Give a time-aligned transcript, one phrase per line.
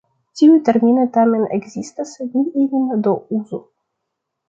[0.39, 3.65] Tiuj terminoj tamen ekzistas, ni ilin do uzu.